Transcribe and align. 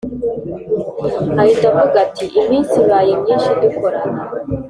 ahita 1.41 1.65
avuga 1.71 1.97
ati”iminsi 2.05 2.73
ibaye 2.83 3.11
myinshi 3.21 3.49
dukorana 3.61 4.21